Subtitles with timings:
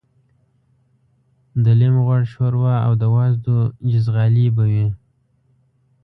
[1.63, 3.57] د لېم غوړ شوروا او د وازدو
[3.91, 4.87] جیزغالي به وې.